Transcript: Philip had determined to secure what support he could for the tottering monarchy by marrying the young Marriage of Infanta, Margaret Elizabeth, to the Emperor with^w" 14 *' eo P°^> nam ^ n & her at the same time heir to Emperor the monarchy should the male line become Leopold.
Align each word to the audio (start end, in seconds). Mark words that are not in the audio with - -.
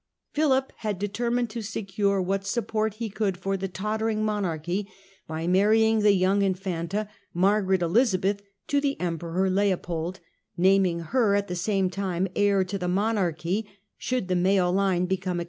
Philip 0.33 0.73
had 0.77 0.97
determined 0.97 1.51
to 1.51 1.61
secure 1.61 2.19
what 2.19 2.43
support 2.43 2.95
he 2.95 3.07
could 3.07 3.37
for 3.37 3.55
the 3.55 3.67
tottering 3.67 4.25
monarchy 4.25 4.89
by 5.27 5.45
marrying 5.45 5.99
the 5.99 6.13
young 6.13 6.39
Marriage 6.39 6.53
of 6.53 6.57
Infanta, 6.57 7.07
Margaret 7.35 7.83
Elizabeth, 7.83 8.41
to 8.65 8.81
the 8.81 8.99
Emperor 8.99 9.47
with^w" 9.47 9.85
14 9.85 10.03
*' 10.05 10.07
eo 10.07 10.07
P°^> 10.07 10.19
nam 10.57 10.83
^ 10.83 10.89
n 10.91 10.99
& 10.99 10.99
her 11.09 11.35
at 11.35 11.47
the 11.49 11.55
same 11.55 11.91
time 11.91 12.27
heir 12.35 12.63
to 12.63 12.63
Emperor 12.63 12.79
the 12.79 12.87
monarchy 12.95 13.69
should 13.95 14.27
the 14.27 14.35
male 14.35 14.73
line 14.73 15.05
become 15.05 15.37
Leopold. 15.37 15.39